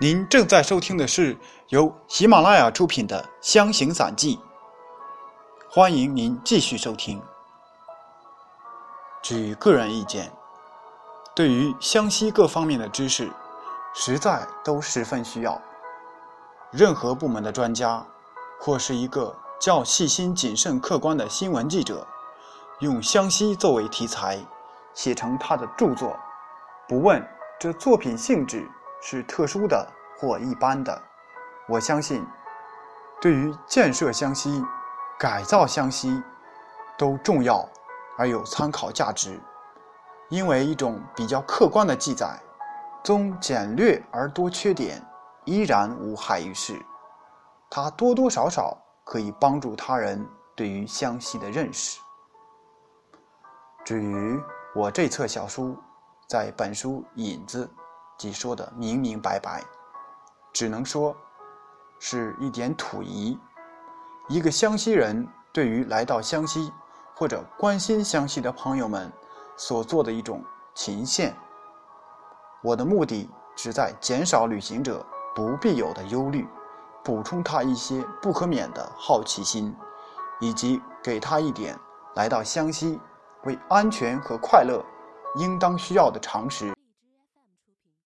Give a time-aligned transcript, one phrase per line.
[0.00, 1.38] 您正在收听的是
[1.68, 4.36] 由喜马拉雅出品的《湘行散记》，
[5.70, 7.22] 欢迎您继续收听。
[9.22, 10.32] 据个人意见，
[11.32, 13.30] 对于湘西各方面的知识，
[13.94, 15.62] 实在都十分需要。
[16.72, 18.04] 任何部门的专家，
[18.58, 22.04] 或是一个较细心、谨慎、客观的新闻记者，
[22.80, 24.44] 用湘西作为题材，
[24.92, 26.16] 写成他的著作，
[26.88, 27.24] 不问
[27.60, 28.68] 这作品性质
[29.06, 29.86] 是特殊的
[30.16, 31.02] 或一般的，
[31.68, 32.26] 我相信，
[33.20, 34.64] 对于建设湘西、
[35.18, 36.22] 改造湘西，
[36.96, 37.68] 都重要
[38.16, 39.38] 而有参考价值。
[40.30, 42.40] 因为一种比较客观的记载，
[43.04, 45.06] 纵简略而多缺点，
[45.44, 46.80] 依然无害于事。
[47.68, 52.00] 它多多少少可以帮助他人对于湘西的认识。
[53.84, 54.40] 至于
[54.74, 55.76] 我这册小书，
[56.26, 57.68] 在本书引子
[58.16, 59.62] 即说的明明白白，
[60.52, 61.14] 只能说
[61.98, 63.38] 是一点土仪。
[64.28, 66.72] 一个湘西人对于来到湘西
[67.14, 69.12] 或者关心湘西的朋友们
[69.56, 70.42] 所做的一种
[70.74, 71.36] 情献。
[72.62, 76.48] 我的目的只在减少旅行者不必有的忧虑，
[77.04, 79.76] 补充他一些不可免的好奇心，
[80.40, 81.78] 以及给他一点
[82.14, 82.98] 来到湘西
[83.44, 84.82] 为安全和快乐
[85.36, 86.73] 应当需要的常识。